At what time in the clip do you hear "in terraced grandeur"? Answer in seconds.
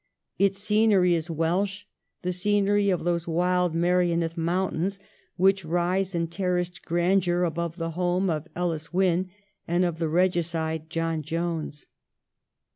6.15-7.43